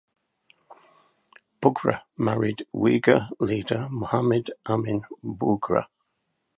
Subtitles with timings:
[1.61, 5.85] Bughra married Uyghur leader Muhammad Amin Bughra.